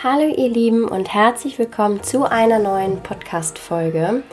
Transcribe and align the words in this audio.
Hallo 0.00 0.34
ihr 0.34 0.48
Lieben 0.48 0.88
und 0.88 1.14
herzlich 1.14 1.60
willkommen 1.60 2.02
zu 2.02 2.24
einer 2.24 2.58
neuen 2.58 3.02
Podcast-Folge. 3.02 4.24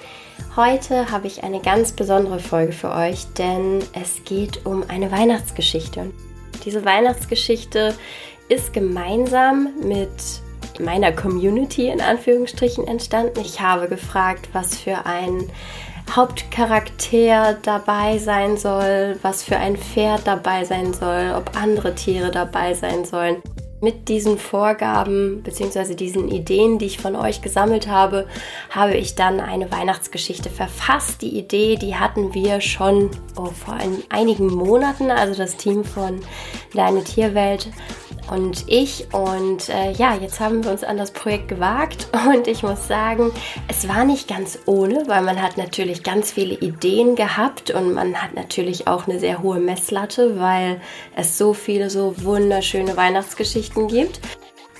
Heute 0.55 1.11
habe 1.11 1.27
ich 1.27 1.43
eine 1.43 1.59
ganz 1.59 1.91
besondere 1.91 2.39
Folge 2.39 2.71
für 2.71 2.91
euch, 2.91 3.25
denn 3.37 3.79
es 3.93 4.23
geht 4.23 4.65
um 4.65 4.83
eine 4.87 5.11
Weihnachtsgeschichte. 5.11 6.11
Diese 6.65 6.85
Weihnachtsgeschichte 6.85 7.93
ist 8.47 8.73
gemeinsam 8.73 9.69
mit 9.83 10.09
meiner 10.79 11.11
Community 11.11 11.89
in 11.89 12.01
Anführungsstrichen 12.01 12.87
entstanden. 12.87 13.39
Ich 13.41 13.61
habe 13.61 13.87
gefragt, 13.87 14.49
was 14.53 14.75
für 14.75 15.05
ein 15.05 15.51
Hauptcharakter 16.15 17.59
dabei 17.61 18.17
sein 18.17 18.57
soll, 18.57 19.19
was 19.21 19.43
für 19.43 19.57
ein 19.57 19.77
Pferd 19.77 20.25
dabei 20.25 20.65
sein 20.65 20.93
soll, 20.93 21.35
ob 21.37 21.55
andere 21.55 21.93
Tiere 21.93 22.31
dabei 22.31 22.73
sein 22.73 23.05
sollen. 23.05 23.43
Mit 23.81 24.09
diesen 24.09 24.37
Vorgaben 24.37 25.41
bzw. 25.41 25.95
diesen 25.95 26.27
Ideen, 26.27 26.79
die 26.79 26.87
ich 26.87 26.99
von 26.99 27.15
euch 27.15 27.41
gesammelt 27.41 27.87
habe, 27.87 28.27
habe 28.69 28.95
ich 28.95 29.15
dann 29.15 29.39
eine 29.39 29.71
Weihnachtsgeschichte 29.71 30.49
verfasst. 30.49 31.21
Die 31.21 31.37
Idee, 31.37 31.77
die 31.77 31.95
hatten 31.95 32.33
wir 32.33 32.59
schon 32.59 33.09
oh, 33.37 33.45
vor 33.45 33.75
ein, 33.75 34.03
einigen 34.09 34.47
Monaten, 34.47 35.11
also 35.11 35.33
das 35.33 35.55
Team 35.55 35.85
von 35.85 36.19
Deine 36.73 37.03
Tierwelt 37.03 37.69
und 38.31 38.65
ich. 38.67 39.07
Und 39.13 39.69
äh, 39.69 39.91
ja, 39.91 40.15
jetzt 40.15 40.39
haben 40.39 40.63
wir 40.63 40.71
uns 40.71 40.83
an 40.83 40.97
das 40.97 41.11
Projekt 41.11 41.47
gewagt 41.47 42.07
und 42.27 42.47
ich 42.47 42.63
muss 42.63 42.87
sagen, 42.87 43.31
es 43.67 43.87
war 43.87 44.05
nicht 44.05 44.27
ganz 44.27 44.59
ohne, 44.65 45.03
weil 45.07 45.21
man 45.21 45.41
hat 45.41 45.57
natürlich 45.57 46.03
ganz 46.03 46.31
viele 46.31 46.55
Ideen 46.55 47.15
gehabt 47.15 47.71
und 47.71 47.93
man 47.93 48.21
hat 48.21 48.35
natürlich 48.35 48.87
auch 48.87 49.07
eine 49.07 49.19
sehr 49.19 49.41
hohe 49.41 49.59
Messlatte, 49.59 50.39
weil 50.39 50.81
es 51.15 51.37
so 51.37 51.53
viele 51.53 51.89
so 51.89 52.13
wunderschöne 52.23 52.95
Weihnachtsgeschichten 52.95 53.87
gibt. 53.87 54.19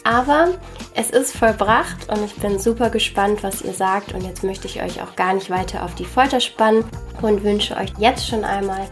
Aber 0.03 0.49
es 0.95 1.09
ist 1.09 1.35
vollbracht 1.35 2.09
und 2.09 2.23
ich 2.25 2.35
bin 2.35 2.59
super 2.59 2.89
gespannt, 2.89 3.43
was 3.43 3.61
ihr 3.61 3.73
sagt. 3.73 4.13
Und 4.13 4.23
jetzt 4.23 4.43
möchte 4.43 4.67
ich 4.67 4.81
euch 4.81 5.01
auch 5.01 5.15
gar 5.15 5.33
nicht 5.33 5.49
weiter 5.49 5.83
auf 5.83 5.95
die 5.95 6.05
Folter 6.05 6.39
spannen 6.39 6.83
und 7.21 7.43
wünsche 7.43 7.77
euch 7.77 7.91
jetzt 7.97 8.27
schon 8.27 8.43
einmal 8.43 8.87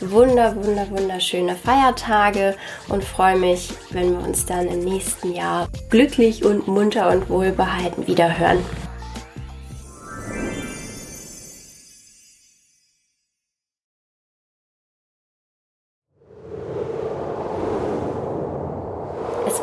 wunder, 0.00 0.56
wunder, 0.56 0.88
wunderschöne 0.90 1.54
Feiertage 1.56 2.56
und 2.88 3.04
freue 3.04 3.36
mich, 3.36 3.72
wenn 3.90 4.18
wir 4.18 4.26
uns 4.26 4.46
dann 4.46 4.66
im 4.68 4.80
nächsten 4.80 5.34
Jahr 5.34 5.68
glücklich 5.90 6.44
und 6.44 6.66
munter 6.66 7.10
und 7.10 7.28
wohlbehalten 7.28 8.06
wieder 8.06 8.38
hören. 8.38 8.64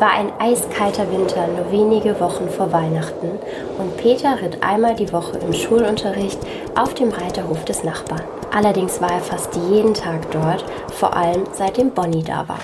Es 0.00 0.06
war 0.06 0.14
ein 0.14 0.32
eiskalter 0.40 1.12
Winter, 1.12 1.46
nur 1.46 1.70
wenige 1.70 2.18
Wochen 2.20 2.48
vor 2.48 2.72
Weihnachten, 2.72 3.38
und 3.76 3.98
Peter 3.98 4.40
ritt 4.40 4.62
einmal 4.62 4.94
die 4.94 5.12
Woche 5.12 5.36
im 5.36 5.52
Schulunterricht 5.52 6.38
auf 6.74 6.94
dem 6.94 7.10
Reiterhof 7.10 7.66
des 7.66 7.84
Nachbarn. 7.84 8.22
Allerdings 8.50 9.02
war 9.02 9.12
er 9.12 9.20
fast 9.20 9.54
jeden 9.56 9.92
Tag 9.92 10.30
dort, 10.30 10.64
vor 10.90 11.14
allem 11.14 11.42
seitdem 11.52 11.90
Bonnie 11.90 12.22
da 12.22 12.48
war. 12.48 12.60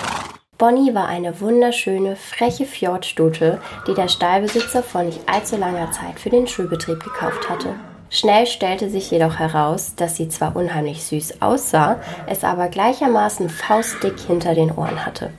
Bonnie 0.57 0.95
war 0.95 1.09
eine 1.09 1.39
wunderschöne, 1.39 2.17
freche 2.17 2.65
Fjordstute, 2.65 3.61
die 3.87 3.93
der 3.93 4.09
Stallbesitzer 4.09 4.83
vor 4.83 5.03
nicht 5.03 5.21
allzu 5.29 5.59
langer 5.59 5.93
Zeit 5.93 6.19
für 6.19 6.31
den 6.31 6.47
Schulbetrieb 6.47 7.05
gekauft 7.05 7.51
hatte. 7.51 7.75
Schnell 8.09 8.47
stellte 8.47 8.89
sich 8.89 9.11
jedoch 9.11 9.39
heraus, 9.39 9.93
dass 9.95 10.17
sie 10.17 10.31
zwar 10.31 10.57
unheimlich 10.57 11.05
süß 11.05 11.43
aussah, 11.43 12.01
es 12.27 12.45
aber 12.45 12.69
gleichermaßen 12.69 13.51
faustdick 13.51 14.19
hinter 14.21 14.55
den 14.55 14.73
Ohren 14.73 15.05
hatte. 15.05 15.33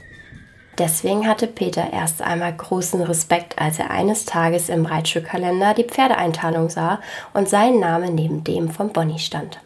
Deswegen 0.77 1.27
hatte 1.27 1.47
Peter 1.47 1.91
erst 1.91 2.21
einmal 2.21 2.53
großen 2.53 3.01
Respekt, 3.01 3.59
als 3.59 3.79
er 3.79 3.89
eines 3.89 4.25
Tages 4.25 4.69
im 4.69 4.85
Reitschulkalender 4.85 5.73
die 5.73 5.83
Pferdeeinteilung 5.83 6.69
sah 6.69 6.99
und 7.33 7.49
sein 7.49 7.79
Name 7.79 8.11
neben 8.11 8.43
dem 8.43 8.69
von 8.69 8.93
Bonnie 8.93 9.17
stand. 9.17 9.59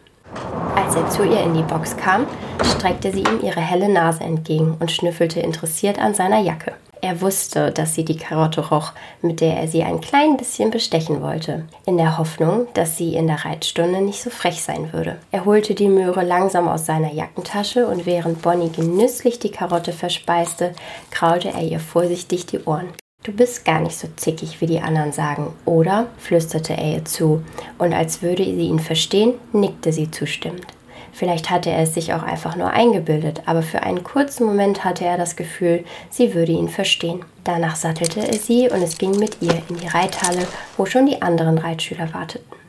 Als 0.74 0.96
er 0.96 1.10
zu 1.10 1.24
ihr 1.24 1.42
in 1.42 1.52
die 1.52 1.62
Box 1.62 1.96
kam, 1.98 2.26
streckte 2.64 3.12
sie 3.12 3.20
ihm 3.20 3.40
ihre 3.42 3.60
helle 3.60 3.90
Nase 3.90 4.24
entgegen 4.24 4.76
und 4.80 4.90
schnüffelte 4.90 5.40
interessiert 5.40 5.98
an 5.98 6.14
seiner 6.14 6.40
Jacke. 6.40 6.72
Er 7.04 7.20
wusste, 7.20 7.72
dass 7.72 7.96
sie 7.96 8.04
die 8.04 8.16
Karotte 8.16 8.68
roch, 8.68 8.92
mit 9.22 9.40
der 9.40 9.56
er 9.56 9.66
sie 9.66 9.82
ein 9.82 10.00
klein 10.00 10.36
bisschen 10.36 10.70
bestechen 10.70 11.20
wollte, 11.20 11.64
in 11.84 11.96
der 11.96 12.16
Hoffnung, 12.16 12.68
dass 12.74 12.96
sie 12.96 13.16
in 13.16 13.26
der 13.26 13.44
Reitstunde 13.44 14.00
nicht 14.00 14.22
so 14.22 14.30
frech 14.30 14.62
sein 14.62 14.92
würde. 14.92 15.18
Er 15.32 15.44
holte 15.44 15.74
die 15.74 15.88
Möhre 15.88 16.22
langsam 16.22 16.68
aus 16.68 16.86
seiner 16.86 17.12
Jackentasche 17.12 17.88
und 17.88 18.06
während 18.06 18.40
Bonnie 18.40 18.70
genüsslich 18.70 19.40
die 19.40 19.50
Karotte 19.50 19.92
verspeiste, 19.92 20.74
kraulte 21.10 21.48
er 21.48 21.62
ihr 21.62 21.80
vorsichtig 21.80 22.46
die 22.46 22.60
Ohren. 22.60 22.88
Du 23.24 23.32
bist 23.32 23.64
gar 23.64 23.80
nicht 23.80 23.98
so 23.98 24.06
zickig, 24.14 24.60
wie 24.60 24.66
die 24.66 24.80
anderen 24.80 25.10
sagen, 25.10 25.52
oder? 25.64 26.06
flüsterte 26.18 26.74
er 26.74 26.98
ihr 26.98 27.04
zu, 27.04 27.42
und 27.78 27.92
als 27.94 28.22
würde 28.22 28.44
sie 28.44 28.68
ihn 28.68 28.80
verstehen, 28.80 29.34
nickte 29.52 29.92
sie 29.92 30.08
zustimmend. 30.08 30.66
Vielleicht 31.12 31.50
hatte 31.50 31.70
er 31.70 31.82
es 31.82 31.94
sich 31.94 32.14
auch 32.14 32.22
einfach 32.22 32.56
nur 32.56 32.70
eingebildet, 32.70 33.42
aber 33.46 33.62
für 33.62 33.82
einen 33.82 34.02
kurzen 34.02 34.46
Moment 34.46 34.84
hatte 34.84 35.04
er 35.04 35.18
das 35.18 35.36
Gefühl, 35.36 35.84
sie 36.10 36.34
würde 36.34 36.52
ihn 36.52 36.68
verstehen. 36.68 37.24
Danach 37.44 37.76
sattelte 37.76 38.26
er 38.26 38.38
sie 38.38 38.68
und 38.70 38.82
es 38.82 38.98
ging 38.98 39.18
mit 39.18 39.42
ihr 39.42 39.62
in 39.68 39.76
die 39.76 39.88
Reithalle, 39.88 40.46
wo 40.76 40.86
schon 40.86 41.06
die 41.06 41.20
anderen 41.20 41.58
Reitschüler 41.58 42.12
warteten. 42.14 42.62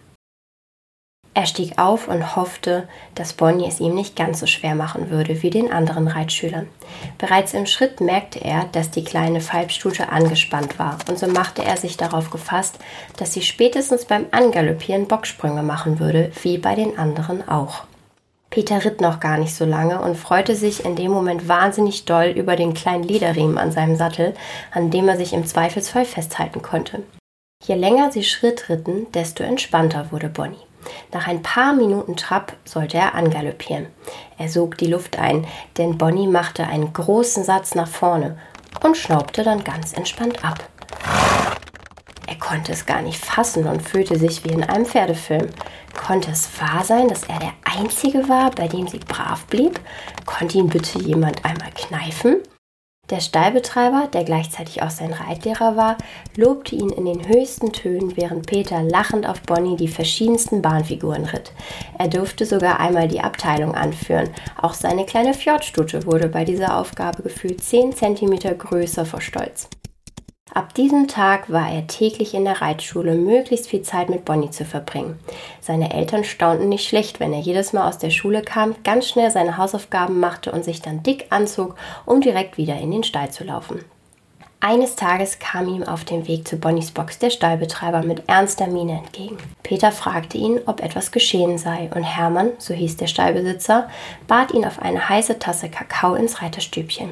Er 1.36 1.48
stieg 1.48 1.80
auf 1.80 2.08
und 2.08 2.36
hoffte, 2.36 2.88
dass 3.16 3.34
Bonnie 3.34 3.68
es 3.68 3.80
ihm 3.80 3.96
nicht 3.96 4.16
ganz 4.16 4.40
so 4.40 4.46
schwer 4.46 4.76
machen 4.76 5.10
würde 5.10 5.42
wie 5.42 5.50
den 5.50 5.72
anderen 5.72 6.08
Reitschülern. 6.08 6.68
Bereits 7.18 7.56
im 7.56 7.66
Schritt 7.66 8.02
merkte 8.02 8.40
er, 8.40 8.66
dass 8.72 8.92
die 8.92 9.04
kleine 9.04 9.42
Falbstute 9.42 10.10
angespannt 10.10 10.78
war, 10.78 11.00
und 11.10 11.18
so 11.18 11.26
machte 11.26 11.64
er 11.64 11.78
sich 11.78 11.98
darauf 11.98 12.30
gefasst, 12.30 12.78
dass 13.18 13.34
sie 13.34 13.42
spätestens 13.42 14.06
beim 14.06 14.28
Angaloppieren 14.30 15.08
Bocksprünge 15.08 15.64
machen 15.64 16.00
würde, 16.00 16.32
wie 16.44 16.60
bei 16.60 16.76
den 16.76 17.00
anderen 17.00 17.48
auch. 17.48 17.86
Peter 18.54 18.86
ritt 18.86 19.02
noch 19.02 19.20
gar 19.20 19.40
nicht 19.40 19.56
so 19.56 19.66
lange 19.66 20.00
und 20.00 20.16
freute 20.16 20.56
sich 20.56 20.86
in 20.86 20.96
dem 20.96 21.10
Moment 21.10 21.48
wahnsinnig 21.48 22.06
doll 22.06 22.26
über 22.26 22.56
den 22.56 22.76
kleinen 22.76 23.02
Lederriemen 23.02 23.58
an 23.58 23.72
seinem 23.72 23.96
Sattel, 23.96 24.36
an 24.72 24.92
dem 24.92 25.10
er 25.10 25.18
sich 25.18 25.34
im 25.34 25.44
Zweifelsfall 25.44 26.06
festhalten 26.06 26.62
konnte. 26.62 27.02
Je 27.66 27.74
länger 27.74 28.12
sie 28.12 28.24
Schritt 28.24 28.70
ritten, 28.70 29.12
desto 29.12 29.44
entspannter 29.44 30.12
wurde 30.12 30.30
Bonnie. 30.30 30.68
Nach 31.12 31.28
ein 31.28 31.42
paar 31.42 31.74
Minuten 31.74 32.16
Trab 32.16 32.54
sollte 32.64 32.98
er 32.98 33.16
angaloppieren. 33.16 33.88
Er 34.38 34.50
sog 34.50 34.78
die 34.78 34.86
Luft 34.86 35.18
ein, 35.18 35.48
denn 35.80 35.98
Bonnie 35.98 36.28
machte 36.28 36.68
einen 36.68 36.94
großen 36.94 37.44
Satz 37.44 37.74
nach 37.74 37.88
vorne 37.88 38.38
und 38.84 38.96
schnaubte 38.96 39.42
dann 39.42 39.64
ganz 39.64 39.94
entspannt 39.94 40.46
ab. 40.46 40.64
Er 42.28 42.36
konnte 42.36 42.72
es 42.72 42.86
gar 42.86 43.02
nicht 43.02 43.24
fassen 43.24 43.66
und 43.68 43.82
fühlte 43.82 44.18
sich 44.18 44.44
wie 44.44 44.50
in 44.54 44.64
einem 44.64 44.86
Pferdefilm. 44.86 45.50
Konnte 45.96 46.32
es 46.32 46.50
wahr 46.60 46.84
sein, 46.84 47.08
dass 47.08 47.24
er 47.24 47.40
der 47.40 47.54
Einzige 47.64 48.28
war, 48.30 48.52
bei 48.52 48.68
dem 48.68 48.88
sie 48.88 49.00
brav 49.00 49.46
blieb? 49.46 49.80
Konnte 50.26 50.58
ihn 50.58 50.68
bitte 50.68 51.00
jemand 51.00 51.44
einmal 51.46 51.72
kneifen? 51.76 52.38
Der 53.10 53.20
Stallbetreiber, 53.20 54.08
der 54.14 54.24
gleichzeitig 54.24 54.82
auch 54.82 54.90
sein 54.90 55.12
Reitlehrer 55.12 55.76
war, 55.76 55.98
lobte 56.38 56.74
ihn 56.74 56.90
in 56.90 57.04
den 57.04 57.28
höchsten 57.28 57.74
Tönen, 57.74 58.16
während 58.16 58.48
Peter 58.48 58.82
lachend 58.82 59.28
auf 59.28 59.42
Bonnie 59.42 59.76
die 59.76 59.90
verschiedensten 59.90 60.62
Bahnfiguren 60.62 61.26
ritt. 61.26 61.52
Er 62.00 62.08
durfte 62.08 62.46
sogar 62.46 62.80
einmal 62.80 63.10
die 63.10 63.20
Abteilung 63.20 63.76
anführen. 63.76 64.30
Auch 64.60 64.74
seine 64.74 65.06
kleine 65.06 65.34
Fjordstute 65.34 66.06
wurde 66.06 66.30
bei 66.30 66.46
dieser 66.46 66.78
Aufgabe 66.78 67.24
gefühlt 67.24 67.62
10 67.62 67.94
cm 67.94 68.58
größer 68.58 69.06
vor 69.06 69.20
Stolz. 69.20 69.68
Ab 70.56 70.76
diesem 70.76 71.08
Tag 71.08 71.52
war 71.52 71.72
er 71.72 71.88
täglich 71.88 72.36
in 72.36 72.46
der 72.46 72.62
Reitschule, 72.62 73.16
möglichst 73.16 73.68
viel 73.68 73.82
Zeit 73.82 74.10
mit 74.10 74.24
Bonnie 74.24 74.52
zu 74.52 74.66
verbringen. 74.66 75.18
Seine 75.62 75.92
Eltern 75.92 76.24
staunten 76.24 76.70
nicht 76.70 76.88
schlecht, 76.88 77.20
wenn 77.20 77.34
er 77.34 77.40
jedes 77.40 77.74
Mal 77.74 77.88
aus 77.88 77.98
der 77.98 78.12
Schule 78.12 78.44
kam, 78.44 78.76
ganz 78.84 79.10
schnell 79.10 79.32
seine 79.32 79.58
Hausaufgaben 79.58 80.20
machte 80.20 80.52
und 80.52 80.64
sich 80.64 80.80
dann 80.80 81.02
dick 81.02 81.26
anzog, 81.32 81.76
um 82.06 82.22
direkt 82.22 82.58
wieder 82.58 82.78
in 82.78 82.92
den 82.92 83.04
Stall 83.04 83.32
zu 83.32 83.44
laufen. 83.44 83.84
Eines 84.60 84.96
Tages 84.96 85.40
kam 85.40 85.68
ihm 85.68 85.84
auf 85.84 86.06
dem 86.06 86.28
Weg 86.28 86.48
zu 86.48 86.58
Bonnies 86.58 86.92
Box 86.92 87.18
der 87.18 87.32
Stallbetreiber 87.32 88.04
mit 88.04 88.30
ernster 88.30 88.68
Miene 88.68 89.00
entgegen. 89.00 89.38
Peter 89.64 89.92
fragte 89.92 90.38
ihn, 90.38 90.60
ob 90.68 90.84
etwas 90.84 91.12
geschehen 91.12 91.58
sei, 91.58 91.90
und 91.96 92.04
Hermann, 92.04 92.52
so 92.60 92.76
hieß 92.76 92.98
der 92.98 93.08
Stallbesitzer, 93.08 93.90
bat 94.28 94.54
ihn 94.54 94.66
auf 94.66 94.80
eine 94.80 95.10
heiße 95.10 95.40
Tasse 95.40 95.70
Kakao 95.70 96.14
ins 96.14 96.44
Reiterstübchen. 96.44 97.10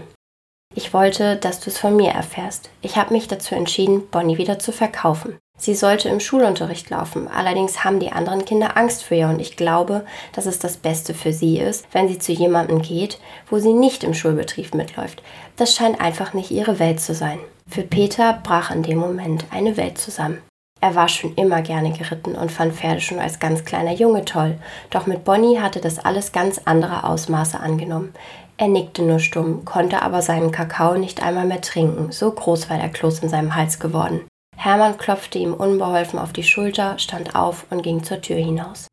Ich 0.73 0.93
wollte, 0.93 1.35
dass 1.35 1.59
du 1.59 1.69
es 1.69 1.77
von 1.77 1.95
mir 1.95 2.11
erfährst. 2.11 2.69
Ich 2.81 2.95
habe 2.95 3.13
mich 3.13 3.27
dazu 3.27 3.55
entschieden, 3.55 4.07
Bonnie 4.09 4.37
wieder 4.37 4.57
zu 4.57 4.71
verkaufen. 4.71 5.37
Sie 5.57 5.75
sollte 5.75 6.09
im 6.09 6.19
Schulunterricht 6.19 6.89
laufen, 6.89 7.27
allerdings 7.27 7.83
haben 7.83 7.99
die 7.99 8.11
anderen 8.11 8.45
Kinder 8.45 8.77
Angst 8.77 9.03
vor 9.03 9.15
ihr 9.15 9.27
und 9.27 9.39
ich 9.39 9.57
glaube, 9.57 10.05
dass 10.33 10.47
es 10.47 10.57
das 10.57 10.77
Beste 10.77 11.13
für 11.13 11.33
sie 11.33 11.59
ist, 11.59 11.85
wenn 11.91 12.07
sie 12.07 12.17
zu 12.17 12.31
jemandem 12.31 12.81
geht, 12.81 13.19
wo 13.47 13.59
sie 13.59 13.73
nicht 13.73 14.03
im 14.03 14.15
Schulbetrieb 14.15 14.73
mitläuft. 14.73 15.21
Das 15.57 15.75
scheint 15.75 16.01
einfach 16.01 16.33
nicht 16.33 16.49
ihre 16.49 16.79
Welt 16.79 16.99
zu 16.99 17.13
sein. 17.13 17.37
Für 17.69 17.83
Peter 17.83 18.41
brach 18.43 18.71
in 18.71 18.81
dem 18.81 18.97
Moment 18.97 19.45
eine 19.51 19.77
Welt 19.77 19.99
zusammen. 19.99 20.41
Er 20.83 20.95
war 20.95 21.07
schon 21.07 21.35
immer 21.35 21.61
gerne 21.61 21.91
geritten 21.91 22.33
und 22.33 22.51
fand 22.51 22.73
Pferde 22.73 23.01
schon 23.01 23.19
als 23.19 23.37
ganz 23.37 23.63
kleiner 23.63 23.93
Junge 23.93 24.25
toll. 24.25 24.57
Doch 24.89 25.05
mit 25.05 25.23
Bonnie 25.23 25.59
hatte 25.59 25.79
das 25.79 25.99
alles 25.99 26.31
ganz 26.31 26.59
andere 26.65 27.03
Ausmaße 27.03 27.59
angenommen. 27.59 28.13
Er 28.61 28.67
nickte 28.67 29.01
nur 29.01 29.17
stumm, 29.17 29.65
konnte 29.65 30.03
aber 30.03 30.21
seinen 30.21 30.51
Kakao 30.51 30.95
nicht 30.95 31.23
einmal 31.23 31.47
mehr 31.47 31.61
trinken, 31.61 32.11
so 32.11 32.29
groß 32.29 32.69
war 32.69 32.77
der 32.77 32.89
Kloß 32.89 33.23
in 33.23 33.29
seinem 33.29 33.55
Hals 33.55 33.79
geworden. 33.79 34.21
Hermann 34.55 34.99
klopfte 34.99 35.39
ihm 35.39 35.55
unbeholfen 35.55 36.19
auf 36.19 36.31
die 36.31 36.43
Schulter, 36.43 36.99
stand 36.99 37.35
auf 37.35 37.65
und 37.71 37.81
ging 37.81 38.03
zur 38.03 38.21
Tür 38.21 38.35
hinaus. 38.35 38.85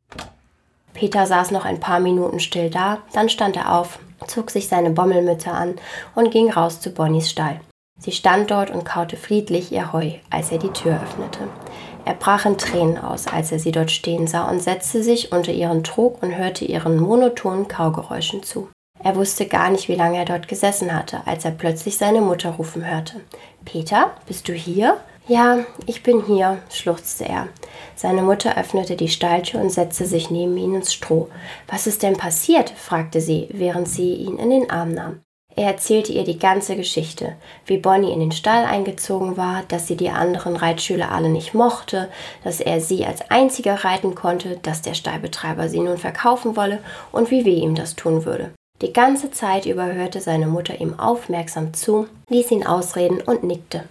Peter 0.94 1.26
saß 1.26 1.50
noch 1.50 1.66
ein 1.66 1.80
paar 1.80 2.00
Minuten 2.00 2.40
still 2.40 2.70
da, 2.70 3.00
dann 3.12 3.28
stand 3.28 3.56
er 3.56 3.78
auf, 3.78 3.98
zog 4.26 4.50
sich 4.50 4.68
seine 4.68 4.88
Bommelmütze 4.88 5.50
an 5.50 5.74
und 6.14 6.30
ging 6.30 6.50
raus 6.50 6.80
zu 6.80 6.88
Bonnies 6.88 7.28
Stall. 7.28 7.60
Sie 7.98 8.12
stand 8.12 8.50
dort 8.50 8.70
und 8.70 8.86
kaute 8.86 9.18
friedlich 9.18 9.70
ihr 9.70 9.92
Heu, 9.92 10.12
als 10.30 10.50
er 10.50 10.56
die 10.56 10.72
Tür 10.72 10.94
öffnete. 10.94 11.40
Er 12.06 12.14
brach 12.14 12.46
in 12.46 12.56
Tränen 12.56 12.96
aus, 12.96 13.26
als 13.26 13.52
er 13.52 13.58
sie 13.58 13.72
dort 13.72 13.90
stehen 13.90 14.28
sah 14.28 14.48
und 14.48 14.62
setzte 14.62 15.02
sich 15.02 15.30
unter 15.30 15.52
ihren 15.52 15.84
Trog 15.84 16.22
und 16.22 16.34
hörte 16.38 16.64
ihren 16.64 16.98
monotonen 16.98 17.68
Kaugeräuschen 17.68 18.42
zu. 18.42 18.70
Er 19.02 19.16
wusste 19.16 19.46
gar 19.46 19.70
nicht, 19.70 19.88
wie 19.88 19.94
lange 19.94 20.18
er 20.18 20.24
dort 20.24 20.48
gesessen 20.48 20.94
hatte, 20.94 21.20
als 21.26 21.44
er 21.44 21.52
plötzlich 21.52 21.96
seine 21.96 22.20
Mutter 22.20 22.50
rufen 22.50 22.84
hörte. 22.84 23.20
Peter, 23.64 24.12
bist 24.26 24.48
du 24.48 24.52
hier? 24.52 24.98
Ja, 25.28 25.58
ich 25.86 26.02
bin 26.02 26.24
hier, 26.24 26.58
schluchzte 26.70 27.26
er. 27.26 27.48
Seine 27.94 28.22
Mutter 28.22 28.56
öffnete 28.56 28.96
die 28.96 29.08
Stalltür 29.08 29.60
und 29.60 29.70
setzte 29.70 30.06
sich 30.06 30.30
neben 30.30 30.56
ihn 30.56 30.74
ins 30.74 30.94
Stroh. 30.94 31.28
Was 31.68 31.86
ist 31.86 32.02
denn 32.02 32.16
passiert? 32.16 32.70
fragte 32.70 33.20
sie, 33.20 33.48
während 33.52 33.88
sie 33.88 34.14
ihn 34.14 34.38
in 34.38 34.50
den 34.50 34.70
Arm 34.70 34.92
nahm. 34.92 35.20
Er 35.54 35.66
erzählte 35.66 36.12
ihr 36.12 36.24
die 36.24 36.38
ganze 36.38 36.76
Geschichte, 36.76 37.34
wie 37.66 37.78
Bonnie 37.78 38.12
in 38.12 38.20
den 38.20 38.32
Stall 38.32 38.64
eingezogen 38.64 39.36
war, 39.36 39.64
dass 39.66 39.88
sie 39.88 39.96
die 39.96 40.08
anderen 40.08 40.54
Reitschüler 40.54 41.10
alle 41.10 41.28
nicht 41.28 41.52
mochte, 41.52 42.08
dass 42.44 42.60
er 42.60 42.80
sie 42.80 43.04
als 43.04 43.28
einziger 43.30 43.84
reiten 43.84 44.14
konnte, 44.14 44.58
dass 44.62 44.82
der 44.82 44.94
Stallbetreiber 44.94 45.68
sie 45.68 45.80
nun 45.80 45.98
verkaufen 45.98 46.56
wolle 46.56 46.78
und 47.10 47.30
wie 47.30 47.44
weh 47.44 47.58
ihm 47.58 47.74
das 47.74 47.96
tun 47.96 48.24
würde. 48.24 48.52
Die 48.80 48.92
ganze 48.92 49.32
Zeit 49.32 49.66
über 49.66 49.92
hörte 49.92 50.20
seine 50.20 50.46
Mutter 50.46 50.80
ihm 50.80 51.00
aufmerksam 51.00 51.74
zu, 51.74 52.06
ließ 52.28 52.52
ihn 52.52 52.64
ausreden 52.64 53.20
und 53.20 53.42
nickte. 53.42 53.84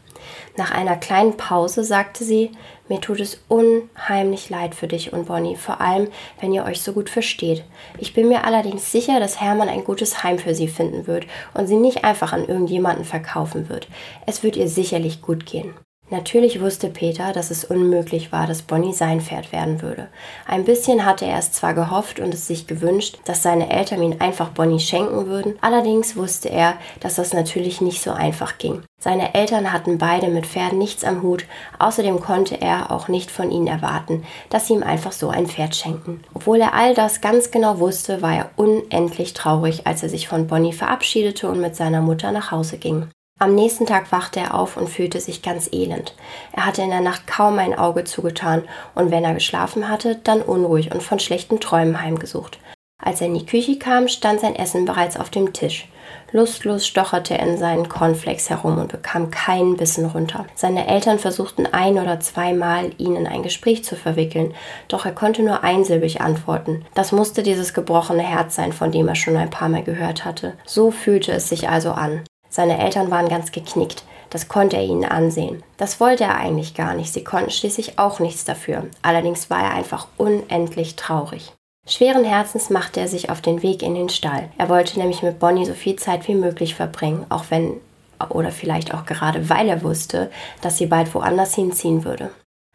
Nach 0.55 0.71
einer 0.71 0.95
kleinen 0.95 1.35
Pause 1.35 1.83
sagte 1.83 2.23
sie, 2.23 2.51
mir 2.87 3.01
tut 3.01 3.19
es 3.19 3.41
unheimlich 3.49 4.49
leid 4.49 4.75
für 4.75 4.87
dich 4.87 5.11
und 5.11 5.27
Bonnie, 5.27 5.57
vor 5.57 5.81
allem 5.81 6.07
wenn 6.39 6.53
ihr 6.53 6.63
euch 6.63 6.81
so 6.81 6.93
gut 6.93 7.09
versteht. 7.09 7.65
Ich 7.97 8.13
bin 8.13 8.29
mir 8.29 8.45
allerdings 8.45 8.91
sicher, 8.91 9.19
dass 9.19 9.41
Hermann 9.41 9.69
ein 9.69 9.83
gutes 9.83 10.23
Heim 10.23 10.39
für 10.39 10.55
sie 10.55 10.69
finden 10.69 11.05
wird 11.05 11.27
und 11.53 11.67
sie 11.67 11.75
nicht 11.75 12.05
einfach 12.05 12.31
an 12.31 12.47
irgendjemanden 12.47 13.03
verkaufen 13.03 13.67
wird. 13.67 13.87
Es 14.25 14.41
wird 14.41 14.55
ihr 14.55 14.69
sicherlich 14.69 15.21
gut 15.21 15.45
gehen. 15.45 15.73
Natürlich 16.09 16.61
wusste 16.61 16.87
Peter, 16.87 17.33
dass 17.33 17.51
es 17.51 17.65
unmöglich 17.65 18.31
war, 18.31 18.47
dass 18.47 18.61
Bonnie 18.61 18.93
sein 18.93 19.19
Pferd 19.19 19.51
werden 19.51 19.81
würde. 19.81 20.07
Ein 20.47 20.63
bisschen 20.63 21.05
hatte 21.05 21.25
er 21.25 21.37
es 21.37 21.51
zwar 21.51 21.73
gehofft 21.73 22.21
und 22.21 22.33
es 22.33 22.47
sich 22.47 22.65
gewünscht, 22.65 23.17
dass 23.25 23.43
seine 23.43 23.69
Eltern 23.69 24.01
ihn 24.01 24.21
einfach 24.21 24.49
Bonnie 24.49 24.79
schenken 24.79 25.27
würden, 25.27 25.59
allerdings 25.59 26.15
wusste 26.15 26.49
er, 26.49 26.75
dass 27.01 27.15
das 27.15 27.33
natürlich 27.33 27.81
nicht 27.81 28.01
so 28.01 28.11
einfach 28.11 28.57
ging. 28.57 28.83
Seine 29.01 29.35
Eltern 29.35 29.73
hatten 29.73 29.97
beide 29.97 30.29
mit 30.29 30.45
Pferden 30.45 30.79
nichts 30.79 31.03
am 31.03 31.21
Hut, 31.23 31.45
außerdem 31.77 32.21
konnte 32.21 32.61
er 32.61 32.89
auch 32.89 33.09
nicht 33.09 33.29
von 33.29 33.51
ihnen 33.51 33.67
erwarten, 33.67 34.23
dass 34.49 34.67
sie 34.67 34.75
ihm 34.75 34.83
einfach 34.83 35.11
so 35.11 35.27
ein 35.27 35.47
Pferd 35.47 35.75
schenken. 35.75 36.21
Obwohl 36.33 36.61
er 36.61 36.73
all 36.73 36.93
das 36.93 37.19
ganz 37.19 37.51
genau 37.51 37.79
wusste, 37.79 38.21
war 38.21 38.33
er 38.33 38.49
unendlich 38.55 39.33
traurig, 39.33 39.85
als 39.85 40.03
er 40.03 40.09
sich 40.09 40.29
von 40.29 40.47
Bonnie 40.47 40.71
verabschiedete 40.71 41.49
und 41.49 41.59
mit 41.59 41.75
seiner 41.75 42.01
Mutter 42.01 42.31
nach 42.31 42.51
Hause 42.51 42.77
ging. 42.77 43.09
Am 43.39 43.53
nächsten 43.53 43.85
Tag 43.85 44.11
wachte 44.11 44.39
er 44.39 44.55
auf 44.55 44.77
und 44.77 44.89
fühlte 44.89 45.19
sich 45.19 45.43
ganz 45.43 45.69
elend. 45.71 46.15
Er 46.53 46.65
hatte 46.65 46.81
in 46.81 46.89
der 46.89 47.01
Nacht 47.01 47.27
kaum 47.27 47.59
ein 47.59 47.77
Auge 47.77 48.03
zugetan 48.03 48.63
und 48.95 49.11
wenn 49.11 49.23
er 49.23 49.35
geschlafen 49.35 49.89
hatte, 49.89 50.15
dann 50.23 50.41
unruhig 50.41 50.91
und 50.91 51.03
von 51.03 51.19
schlechten 51.19 51.59
Träumen 51.59 52.01
heimgesucht. 52.01 52.57
Als 52.99 53.21
er 53.21 53.27
in 53.27 53.35
die 53.35 53.45
Küche 53.45 53.77
kam, 53.77 54.07
stand 54.07 54.39
sein 54.39 54.55
Essen 54.55 54.85
bereits 54.85 55.17
auf 55.17 55.29
dem 55.29 55.53
Tisch. 55.53 55.87
Lustlos 56.31 56.87
stocherte 56.87 57.37
er 57.37 57.45
in 57.45 57.57
seinen 57.59 57.87
Cornflakes 57.89 58.49
herum 58.49 58.79
und 58.79 58.91
bekam 58.91 59.29
keinen 59.29 59.77
Bissen 59.77 60.07
runter. 60.07 60.47
Seine 60.55 60.87
Eltern 60.87 61.19
versuchten 61.19 61.67
ein 61.67 61.99
oder 61.99 62.19
zweimal, 62.19 62.89
ihn 62.97 63.15
in 63.15 63.27
ein 63.27 63.43
Gespräch 63.43 63.83
zu 63.83 63.95
verwickeln, 63.95 64.55
doch 64.87 65.05
er 65.05 65.11
konnte 65.11 65.43
nur 65.43 65.63
einsilbig 65.63 66.21
antworten. 66.21 66.85
Das 66.95 67.11
musste 67.11 67.43
dieses 67.43 67.75
gebrochene 67.75 68.23
Herz 68.23 68.55
sein, 68.55 68.73
von 68.73 68.91
dem 68.91 69.07
er 69.07 69.15
schon 69.15 69.37
ein 69.37 69.51
paar 69.51 69.69
Mal 69.69 69.83
gehört 69.83 70.25
hatte. 70.25 70.53
So 70.65 70.89
fühlte 70.89 71.31
es 71.33 71.49
sich 71.49 71.69
also 71.69 71.91
an. 71.91 72.23
Seine 72.57 72.79
Eltern 72.79 73.11
waren 73.11 73.29
ganz 73.29 73.51
geknickt. 73.51 74.03
Das 74.31 74.47
konnte 74.47 74.77
er 74.77 74.83
ihnen 74.83 75.05
ansehen. 75.05 75.61
Das 75.77 75.99
wollte 75.99 76.23
er 76.23 76.37
eigentlich 76.37 76.73
gar 76.73 76.95
nicht. 76.95 77.13
Sie 77.13 77.23
konnten 77.23 77.51
schließlich 77.51 77.99
auch 77.99 78.19
nichts 78.19 78.45
dafür. 78.45 78.87
Allerdings 79.03 79.51
war 79.51 79.61
er 79.61 79.75
einfach 79.75 80.07
unendlich 80.17 80.95
traurig. 80.95 81.53
Schweren 81.87 82.23
Herzens 82.23 82.71
machte 82.71 82.99
er 82.99 83.07
sich 83.07 83.29
auf 83.29 83.41
den 83.41 83.61
Weg 83.61 83.83
in 83.83 83.93
den 83.93 84.09
Stall. 84.09 84.49
Er 84.57 84.69
wollte 84.69 84.97
nämlich 84.97 85.21
mit 85.21 85.37
Bonnie 85.37 85.67
so 85.67 85.75
viel 85.75 85.97
Zeit 85.97 86.27
wie 86.27 86.33
möglich 86.33 86.73
verbringen, 86.73 87.27
auch 87.29 87.45
wenn 87.49 87.79
oder 88.27 88.51
vielleicht 88.51 88.91
auch 88.91 89.05
gerade 89.05 89.51
weil 89.51 89.69
er 89.69 89.83
wusste, 89.83 90.31
dass 90.61 90.79
sie 90.79 90.87
bald 90.87 91.13
woanders 91.13 91.53
hinziehen 91.53 92.05
würde. 92.05 92.31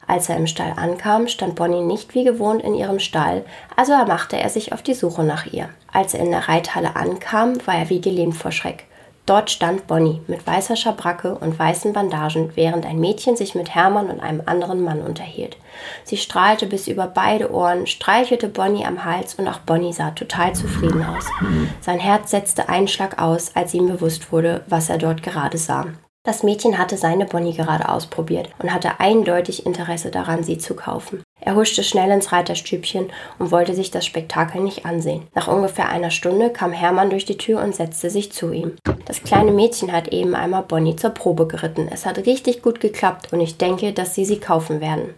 Als 0.07 0.29
er 0.29 0.37
im 0.37 0.47
Stall 0.47 0.75
ankam, 0.77 1.27
stand 1.27 1.57
Bonnie 1.57 1.83
nicht 1.83 2.15
wie 2.15 2.23
gewohnt 2.23 2.63
in 2.63 2.77
ihrem 2.77 3.01
Stall, 3.01 3.45
also 3.75 3.93
machte 4.07 4.37
er 4.37 4.49
sich 4.49 4.73
auf 4.73 4.83
die 4.83 4.95
Suche 4.95 5.25
nach 5.25 5.47
ihr. 5.47 5.71
Als 5.93 6.15
er 6.15 6.21
in 6.21 6.31
der 6.31 6.49
Reithalle 6.49 6.95
ankam, 6.95 7.55
war 7.67 7.75
er 7.75 7.91
wie 7.91 8.01
gelähmt 8.01 8.37
vor 8.37 8.53
Schreck. 8.53 8.87
Dort 9.25 9.51
stand 9.53 9.87
Bonnie 9.87 10.21
mit 10.27 10.45
weißer 10.47 10.75
Schabracke 10.75 11.37
und 11.37 11.57
weißen 11.57 11.93
Bandagen, 11.93 12.51
während 12.57 12.85
ein 12.85 12.99
Mädchen 12.99 13.37
sich 13.37 13.55
mit 13.55 13.73
Hermann 13.73 14.11
und 14.11 14.21
einem 14.21 14.43
anderen 14.47 14.83
Mann 14.83 15.01
unterhielt. 15.01 15.57
Sie 16.03 16.17
strahlte 16.17 16.67
bis 16.67 16.89
über 16.89 17.07
beide 17.07 17.53
Ohren, 17.53 17.87
streichelte 17.87 18.49
Bonnie 18.49 18.85
am 18.85 19.05
Hals 19.05 19.37
und 19.37 19.47
auch 19.47 19.59
Bonnie 19.59 19.93
sah 19.93 20.11
total 20.11 20.55
zufrieden 20.55 21.05
aus. 21.05 21.27
Sein 21.81 22.01
Herz 22.01 22.33
setzte 22.33 22.69
einen 22.69 22.89
Schlag 22.89 23.23
aus, 23.23 23.55
als 23.55 23.75
ihm 23.75 23.87
bewusst 23.87 24.33
wurde, 24.33 24.65
was 24.67 24.89
er 24.89 24.99
dort 24.99 25.23
gerade 25.23 25.57
sah. 25.57 25.87
Das 26.25 26.43
Mädchen 26.43 26.79
hatte 26.79 26.97
seine 26.97 27.25
Bonnie 27.25 27.55
gerade 27.55 27.89
ausprobiert 27.89 28.51
und 28.61 28.73
hatte 28.73 29.01
eindeutig 29.01 29.67
Interesse 29.67 30.11
daran, 30.11 30.43
sie 30.43 30.59
zu 30.59 30.75
kaufen. 30.75 31.23
Er 31.45 31.57
huschte 31.57 31.83
schnell 31.83 32.11
ins 32.13 32.31
Reiterstübchen 32.31 33.11
und 33.41 33.51
wollte 33.51 33.75
sich 33.75 33.91
das 33.91 34.07
Spektakel 34.07 34.61
nicht 34.61 34.87
ansehen. 34.87 35.27
Nach 35.35 35.49
ungefähr 35.49 35.89
einer 35.89 36.13
Stunde 36.13 36.51
kam 36.51 36.73
Hermann 36.73 37.11
durch 37.11 37.25
die 37.25 37.37
Tür 37.37 37.61
und 37.61 37.75
setzte 37.75 38.11
sich 38.11 38.33
zu 38.33 38.53
ihm. 38.53 38.77
Das 39.07 39.25
kleine 39.25 39.51
Mädchen 39.51 39.91
hat 39.91 40.09
eben 40.09 40.37
einmal 40.37 40.63
Bonnie 40.63 40.95
zur 40.95 41.11
Probe 41.11 41.49
geritten. 41.49 41.89
Es 41.91 42.07
hat 42.07 42.19
richtig 42.27 42.63
gut 42.63 42.79
geklappt 42.79 43.33
und 43.33 43.41
ich 43.41 43.59
denke, 43.59 43.93
dass 43.93 44.15
sie 44.15 44.25
sie 44.25 44.39
kaufen 44.39 44.81
werden. 44.81 45.15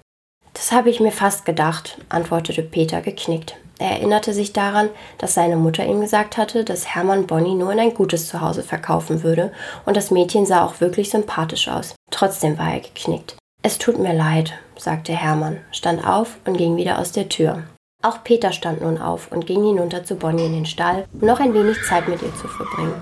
Das 0.54 0.72
habe 0.72 0.88
ich 0.88 0.98
mir 0.98 1.12
fast 1.12 1.44
gedacht, 1.44 1.98
antwortete 2.08 2.62
Peter 2.62 3.02
geknickt. 3.02 3.56
Er 3.78 3.90
erinnerte 3.90 4.32
sich 4.32 4.54
daran, 4.54 4.88
dass 5.18 5.34
seine 5.34 5.56
Mutter 5.56 5.84
ihm 5.84 6.00
gesagt 6.00 6.38
hatte, 6.38 6.64
dass 6.64 6.94
Hermann 6.94 7.26
Bonnie 7.26 7.54
nur 7.54 7.72
in 7.72 7.80
ein 7.80 7.92
gutes 7.92 8.28
Zuhause 8.28 8.62
verkaufen 8.62 9.22
würde, 9.24 9.52
und 9.84 9.96
das 9.96 10.10
Mädchen 10.10 10.46
sah 10.46 10.64
auch 10.64 10.80
wirklich 10.80 11.10
sympathisch 11.10 11.68
aus. 11.68 11.94
Trotzdem 12.10 12.56
war 12.56 12.72
er 12.72 12.80
geknickt. 12.80 13.36
Es 13.66 13.78
tut 13.78 13.98
mir 13.98 14.12
leid, 14.12 14.52
sagte 14.76 15.14
Hermann, 15.14 15.58
stand 15.72 16.06
auf 16.06 16.36
und 16.44 16.58
ging 16.58 16.76
wieder 16.76 16.98
aus 16.98 17.12
der 17.12 17.30
Tür. 17.30 17.62
Auch 18.02 18.22
Peter 18.22 18.52
stand 18.52 18.82
nun 18.82 18.98
auf 18.98 19.32
und 19.32 19.46
ging 19.46 19.64
hinunter 19.64 20.04
zu 20.04 20.16
Bonnie 20.16 20.44
in 20.44 20.52
den 20.52 20.66
Stall, 20.66 21.06
um 21.18 21.26
noch 21.26 21.40
ein 21.40 21.54
wenig 21.54 21.78
Zeit 21.88 22.06
mit 22.06 22.20
ihr 22.20 22.34
zu 22.34 22.46
verbringen. 22.46 22.92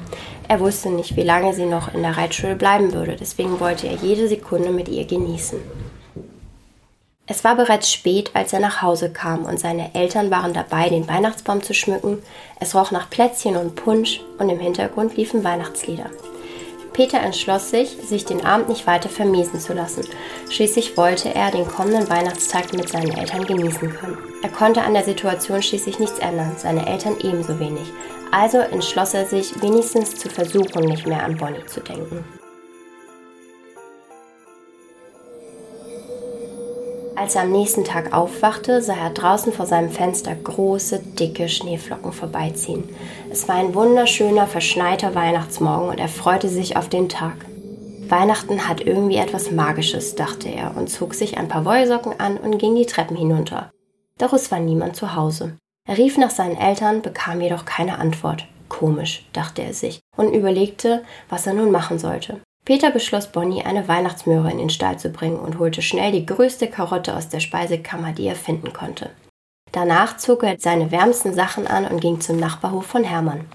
Er 0.46 0.60
wusste 0.60 0.90
nicht, 0.90 1.16
wie 1.16 1.24
lange 1.24 1.52
sie 1.52 1.66
noch 1.66 1.92
in 1.92 2.02
der 2.02 2.16
Reitschule 2.16 2.54
bleiben 2.54 2.92
würde, 2.92 3.16
deswegen 3.18 3.58
wollte 3.58 3.88
er 3.88 3.94
jede 3.94 4.28
Sekunde 4.28 4.70
mit 4.70 4.88
ihr 4.88 5.04
genießen. 5.04 5.58
Es 7.26 7.42
war 7.42 7.56
bereits 7.56 7.90
spät, 7.90 8.30
als 8.34 8.52
er 8.52 8.60
nach 8.60 8.82
Hause 8.82 9.12
kam 9.12 9.44
und 9.44 9.58
seine 9.58 9.96
Eltern 9.96 10.30
waren 10.30 10.52
dabei, 10.52 10.88
den 10.88 11.08
Weihnachtsbaum 11.08 11.64
zu 11.64 11.74
schmücken. 11.74 12.22
Es 12.60 12.76
roch 12.76 12.92
nach 12.92 13.10
Plätzchen 13.10 13.56
und 13.56 13.74
Punsch 13.74 14.20
und 14.38 14.48
im 14.48 14.60
Hintergrund 14.60 15.16
liefen 15.16 15.42
Weihnachtslieder. 15.42 16.08
Peter 16.92 17.20
entschloss 17.20 17.70
sich, 17.70 17.96
sich 18.04 18.24
den 18.24 18.44
Abend 18.44 18.68
nicht 18.68 18.86
weiter 18.86 19.08
vermiesen 19.08 19.60
zu 19.60 19.72
lassen. 19.72 20.06
Schließlich 20.50 20.96
wollte 20.96 21.34
er 21.34 21.50
den 21.50 21.66
kommenden 21.66 22.08
Weihnachtstag 22.08 22.72
mit 22.74 22.88
seinen 22.88 23.16
Eltern 23.16 23.46
genießen 23.46 23.90
können. 23.90 24.18
Er 24.42 24.50
konnte 24.50 24.82
an 24.82 24.94
der 24.94 25.04
Situation 25.04 25.62
schließlich 25.62 25.98
nichts 25.98 26.18
ändern, 26.18 26.52
seine 26.56 26.86
Eltern 26.86 27.16
ebenso 27.20 27.58
wenig. 27.58 27.92
Also 28.30 28.58
entschloss 28.58 29.14
er 29.14 29.26
sich, 29.26 29.60
wenigstens 29.62 30.16
zu 30.16 30.28
versuchen, 30.28 30.84
nicht 30.84 31.06
mehr 31.06 31.22
an 31.22 31.36
Bonnie 31.36 31.66
zu 31.66 31.80
denken. 31.80 32.24
Als 37.22 37.36
er 37.36 37.42
am 37.42 37.52
nächsten 37.52 37.84
Tag 37.84 38.12
aufwachte, 38.12 38.82
sah 38.82 38.96
er 38.96 39.10
draußen 39.10 39.52
vor 39.52 39.64
seinem 39.64 39.90
Fenster 39.90 40.34
große, 40.34 40.98
dicke 40.98 41.48
Schneeflocken 41.48 42.10
vorbeiziehen. 42.10 42.82
Es 43.30 43.46
war 43.46 43.54
ein 43.54 43.76
wunderschöner, 43.76 44.48
verschneiter 44.48 45.14
Weihnachtsmorgen 45.14 45.90
und 45.90 46.00
er 46.00 46.08
freute 46.08 46.48
sich 46.48 46.76
auf 46.76 46.88
den 46.88 47.08
Tag. 47.08 47.46
Weihnachten 48.08 48.66
hat 48.66 48.80
irgendwie 48.80 49.18
etwas 49.18 49.52
Magisches, 49.52 50.16
dachte 50.16 50.48
er 50.48 50.76
und 50.76 50.90
zog 50.90 51.14
sich 51.14 51.38
ein 51.38 51.46
paar 51.46 51.64
Wollsocken 51.64 52.18
an 52.18 52.38
und 52.38 52.58
ging 52.58 52.74
die 52.74 52.86
Treppen 52.86 53.16
hinunter. 53.16 53.70
Doch 54.18 54.32
es 54.32 54.50
war 54.50 54.58
niemand 54.58 54.96
zu 54.96 55.14
Hause. 55.14 55.56
Er 55.88 55.98
rief 55.98 56.18
nach 56.18 56.30
seinen 56.30 56.56
Eltern, 56.56 57.02
bekam 57.02 57.40
jedoch 57.40 57.64
keine 57.64 58.00
Antwort. 58.00 58.48
Komisch, 58.68 59.28
dachte 59.32 59.62
er 59.62 59.74
sich 59.74 60.00
und 60.16 60.32
überlegte, 60.34 61.04
was 61.28 61.46
er 61.46 61.54
nun 61.54 61.70
machen 61.70 62.00
sollte. 62.00 62.40
Peter 62.64 62.90
beschloss 62.90 63.26
Bonnie, 63.26 63.64
eine 63.64 63.88
Weihnachtsmöhre 63.88 64.50
in 64.50 64.58
den 64.58 64.70
Stall 64.70 64.98
zu 64.98 65.10
bringen 65.10 65.38
und 65.38 65.58
holte 65.58 65.82
schnell 65.82 66.12
die 66.12 66.26
größte 66.26 66.68
Karotte 66.68 67.16
aus 67.16 67.28
der 67.28 67.40
Speisekammer, 67.40 68.12
die 68.12 68.26
er 68.26 68.36
finden 68.36 68.72
konnte. 68.72 69.10
Danach 69.72 70.16
zog 70.16 70.44
er 70.44 70.56
seine 70.58 70.92
wärmsten 70.92 71.34
Sachen 71.34 71.66
an 71.66 71.86
und 71.86 72.00
ging 72.00 72.20
zum 72.20 72.38
Nachbarhof 72.38 72.86
von 72.86 73.02
Hermann. 73.02 73.46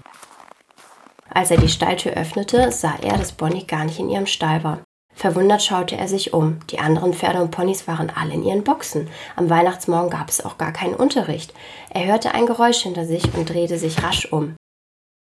Als 1.30 1.50
er 1.50 1.56
die 1.56 1.68
Stalltür 1.68 2.12
öffnete, 2.12 2.70
sah 2.70 2.96
er, 3.00 3.16
dass 3.16 3.32
Bonnie 3.32 3.66
gar 3.66 3.84
nicht 3.84 3.98
in 3.98 4.10
ihrem 4.10 4.26
Stall 4.26 4.62
war. 4.64 4.80
Verwundert 5.14 5.62
schaute 5.62 5.96
er 5.96 6.06
sich 6.06 6.32
um. 6.32 6.60
Die 6.70 6.78
anderen 6.78 7.12
Pferde 7.12 7.40
und 7.42 7.50
Ponys 7.50 7.88
waren 7.88 8.10
alle 8.10 8.34
in 8.34 8.44
ihren 8.44 8.62
Boxen. 8.62 9.08
Am 9.36 9.50
Weihnachtsmorgen 9.50 10.10
gab 10.10 10.28
es 10.28 10.44
auch 10.44 10.58
gar 10.58 10.72
keinen 10.72 10.94
Unterricht. 10.94 11.52
Er 11.90 12.06
hörte 12.06 12.34
ein 12.34 12.46
Geräusch 12.46 12.82
hinter 12.82 13.04
sich 13.04 13.24
und 13.34 13.48
drehte 13.48 13.78
sich 13.78 14.02
rasch 14.02 14.30
um. 14.32 14.54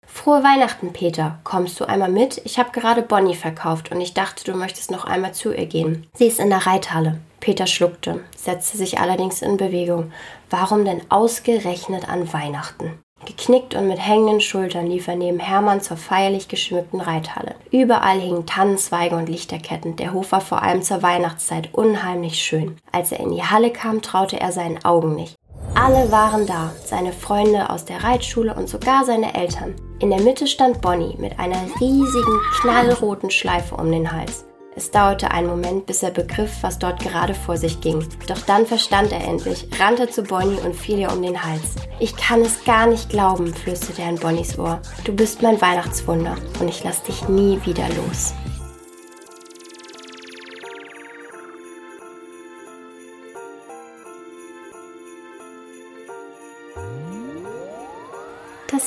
Frohe 0.08 0.44
Weihnachten, 0.44 0.94
Peter. 0.94 1.40
Kommst 1.44 1.80
du 1.80 1.86
einmal 1.86 2.10
mit? 2.10 2.42
Ich 2.44 2.58
habe 2.58 2.72
gerade 2.72 3.02
Bonnie 3.02 3.36
verkauft 3.36 3.92
und 3.92 4.02
ich 4.02 4.14
dachte, 4.14 4.44
du 4.44 4.58
möchtest 4.58 4.90
noch 4.90 5.06
einmal 5.06 5.34
zu 5.34 5.54
ihr 5.54 5.68
gehen. 5.68 6.08
Sie 6.16 6.26
ist 6.26 6.40
in 6.40 6.50
der 6.50 6.66
Reithalle. 6.66 7.20
Peter 7.40 7.68
schluckte, 7.68 8.22
setzte 8.36 8.78
sich 8.78 9.00
allerdings 9.00 9.42
in 9.42 9.58
Bewegung. 9.58 10.12
Warum 10.50 10.86
denn 10.86 11.02
ausgerechnet 11.10 12.10
an 12.10 12.34
Weihnachten? 12.34 13.00
Geknickt 13.26 13.76
und 13.76 13.88
mit 13.88 14.00
hängenden 14.00 14.42
Schultern 14.42 14.88
lief 14.88 15.08
er 15.08 15.16
neben 15.16 15.40
Hermann 15.40 15.82
zur 15.82 15.98
feierlich 15.98 16.48
geschmückten 16.48 17.02
Reithalle. 17.02 17.56
Überall 17.72 18.20
hingen 18.20 18.46
Tannenzweige 18.46 19.16
und 19.16 19.28
Lichterketten. 19.28 19.96
Der 19.98 20.14
Hof 20.14 20.32
war 20.32 20.42
vor 20.42 20.62
allem 20.64 20.82
zur 20.82 21.04
Weihnachtszeit 21.04 21.74
unheimlich 21.74 22.40
schön. 22.40 22.78
Als 22.92 23.12
er 23.12 23.20
in 23.20 23.32
die 23.32 23.44
Halle 23.44 23.72
kam, 23.72 24.02
traute 24.02 24.40
er 24.40 24.52
seinen 24.52 24.84
Augen 24.86 25.16
nicht. 25.16 25.36
Alle 25.76 26.12
waren 26.12 26.48
da, 26.48 26.72
seine 26.86 27.12
Freunde 27.12 27.70
aus 27.70 27.86
der 27.86 28.04
Reitschule 28.04 28.54
und 28.56 28.70
sogar 28.70 29.04
seine 29.04 29.36
Eltern. 29.36 29.76
In 30.00 30.12
der 30.12 30.22
Mitte 30.22 30.46
stand 30.46 30.80
Bonnie 30.82 31.16
mit 31.18 31.40
einer 31.40 31.64
riesigen, 31.82 32.40
knallroten 32.62 33.32
Schleife 33.32 33.76
um 33.76 33.92
den 33.92 34.12
Hals. 34.12 34.46
Es 34.76 34.92
dauerte 34.92 35.32
einen 35.32 35.48
Moment, 35.48 35.88
bis 35.88 36.04
er 36.04 36.12
begriff, 36.12 36.52
was 36.62 36.78
dort 36.78 37.00
gerade 37.00 37.34
vor 37.34 37.58
sich 37.58 37.82
ging. 37.82 38.08
Doch 38.28 38.40
dann 38.42 38.68
verstand 38.68 39.12
er 39.12 39.28
endlich, 39.28 39.68
rannte 39.80 40.08
zu 40.08 40.22
Bonnie 40.22 40.60
und 40.64 40.76
fiel 40.76 41.00
ihr 41.00 41.12
um 41.12 41.24
den 41.24 41.44
Hals. 41.44 41.74
Ich 42.00 42.16
kann 42.16 42.42
es 42.42 42.64
gar 42.64 42.86
nicht 42.86 43.10
glauben, 43.10 43.52
flüsterte 43.52 44.04
er 44.04 44.10
in 44.10 44.20
Bonnies 44.20 44.60
Ohr. 44.60 44.80
Du 45.04 45.14
bist 45.14 45.42
mein 45.42 45.60
Weihnachtswunder 45.60 46.36
und 46.60 46.68
ich 46.68 46.84
lass 46.84 47.02
dich 47.02 47.28
nie 47.28 47.60
wieder 47.66 47.88
los. 48.06 48.36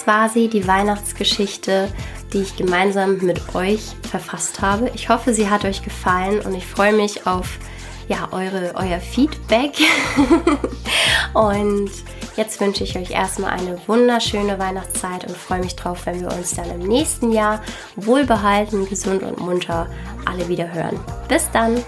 War 0.07 0.29
sie, 0.29 0.49
die 0.49 0.67
Weihnachtsgeschichte 0.67 1.89
die 2.33 2.43
ich 2.43 2.57
gemeinsam 2.57 3.19
mit 3.19 3.55
euch 3.55 3.81
verfasst 4.09 4.61
habe. 4.61 4.91
Ich 4.95 5.09
hoffe, 5.09 5.35
sie 5.35 5.51
hat 5.51 5.65
euch 5.65 5.83
gefallen 5.83 6.41
und 6.41 6.55
ich 6.55 6.67
freue 6.67 6.93
mich 6.93 7.27
auf 7.27 7.59
ja, 8.09 8.29
eure, 8.33 8.73
euer 8.75 8.99
Feedback. 8.99 9.73
und 11.35 11.91
jetzt 12.37 12.61
wünsche 12.61 12.83
ich 12.83 12.97
euch 12.97 13.13
erstmal 13.13 13.53
eine 13.53 13.79
wunderschöne 13.87 14.59
Weihnachtszeit 14.59 15.25
und 15.25 15.37
freue 15.37 15.61
mich 15.61 15.77
drauf, 15.77 16.07
wenn 16.07 16.21
wir 16.21 16.33
uns 16.33 16.55
dann 16.55 16.71
im 16.71 16.89
nächsten 16.89 17.31
Jahr 17.31 17.63
wohlbehalten, 17.95 18.89
gesund 18.89 19.23
und 19.23 19.39
munter 19.39 19.89
alle 20.25 20.49
wieder 20.49 20.73
hören. 20.73 20.99
Bis 21.29 21.49
dann! 21.53 21.83